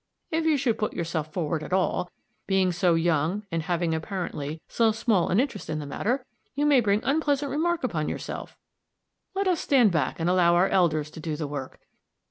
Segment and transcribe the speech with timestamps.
[0.31, 2.09] If you should put yourself forward at all,
[2.47, 6.81] being so young, and having, apparently, so small an interest in the matter, you may
[6.81, 8.57] bring unpleasant remark upon yourself.
[9.35, 11.81] Let us stand back and allow our elders to do the work.